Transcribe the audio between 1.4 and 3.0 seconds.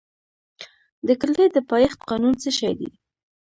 د پایښت قانون څه شی دی؟